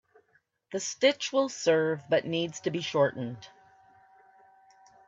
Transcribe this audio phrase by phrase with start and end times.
[0.71, 3.47] The stitch will serve but needs to be shortened.